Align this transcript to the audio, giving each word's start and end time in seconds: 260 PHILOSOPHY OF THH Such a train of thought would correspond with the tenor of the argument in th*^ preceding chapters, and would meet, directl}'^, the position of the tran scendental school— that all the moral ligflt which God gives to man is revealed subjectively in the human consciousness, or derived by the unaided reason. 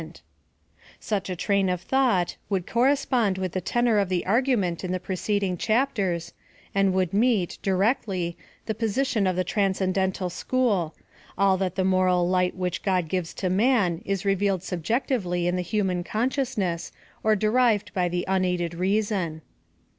260 0.01 0.17
PHILOSOPHY 0.97 0.97
OF 0.97 1.03
THH 1.03 1.05
Such 1.05 1.29
a 1.29 1.35
train 1.35 1.69
of 1.69 1.81
thought 1.83 2.35
would 2.49 2.65
correspond 2.65 3.37
with 3.37 3.51
the 3.51 3.61
tenor 3.61 3.99
of 3.99 4.09
the 4.09 4.25
argument 4.25 4.83
in 4.83 4.89
th*^ 4.89 5.03
preceding 5.03 5.57
chapters, 5.57 6.33
and 6.73 6.91
would 6.93 7.13
meet, 7.13 7.59
directl}'^, 7.61 8.35
the 8.65 8.73
position 8.73 9.27
of 9.27 9.35
the 9.35 9.45
tran 9.45 9.73
scendental 9.77 10.31
school— 10.31 10.95
that 11.37 11.43
all 11.43 11.55
the 11.59 11.83
moral 11.85 12.27
ligflt 12.27 12.55
which 12.55 12.81
God 12.81 13.09
gives 13.09 13.35
to 13.35 13.49
man 13.51 14.01
is 14.03 14.25
revealed 14.25 14.63
subjectively 14.63 15.45
in 15.45 15.55
the 15.55 15.61
human 15.61 16.03
consciousness, 16.03 16.91
or 17.21 17.35
derived 17.35 17.93
by 17.93 18.09
the 18.09 18.25
unaided 18.27 18.73
reason. 18.73 19.43